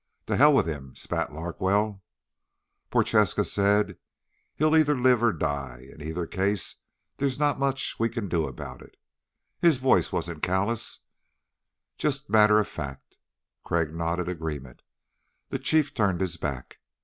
"To 0.25 0.35
hell 0.35 0.51
with 0.51 0.65
him," 0.67 0.95
spat 0.95 1.31
Larkwell. 1.31 2.01
Prochaska 2.89 3.45
said, 3.45 3.99
"He'll 4.55 4.75
either 4.75 4.97
live 4.99 5.21
or 5.21 5.31
die. 5.31 5.89
In 5.93 6.01
either 6.01 6.25
case 6.25 6.77
there's 7.17 7.37
not 7.37 7.59
much 7.59 7.99
we 7.99 8.09
can 8.09 8.27
do 8.27 8.47
about 8.47 8.81
it." 8.81 8.97
His 9.59 9.77
voice 9.77 10.11
wasn't 10.11 10.41
callous, 10.41 11.01
just 11.99 12.31
matter 12.31 12.57
of 12.57 12.67
fact. 12.67 13.17
Crag 13.63 13.93
nodded 13.93 14.27
agreement. 14.27 14.81
The 15.49 15.59
Chief 15.59 15.93
turned 15.93 16.21
his 16.21 16.37
back. 16.37 16.79